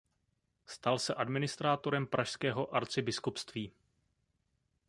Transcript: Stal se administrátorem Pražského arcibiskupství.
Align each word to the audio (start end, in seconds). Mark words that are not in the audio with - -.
Stal 0.65 0.99
se 0.99 1.13
administrátorem 1.13 2.07
Pražského 2.07 2.75
arcibiskupství. 2.75 3.73